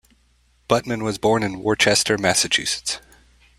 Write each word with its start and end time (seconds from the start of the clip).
Butman 0.67 1.03
was 1.03 1.19
born 1.19 1.43
in 1.43 1.61
Worcester, 1.61 2.17
Massachusetts. 2.17 2.99